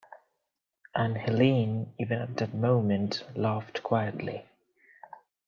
And 0.95 1.15
Helene, 1.15 1.93
even 1.99 2.21
at 2.23 2.37
that 2.37 2.55
moment, 2.55 3.23
laughed 3.35 3.83
quietly. 3.83 4.45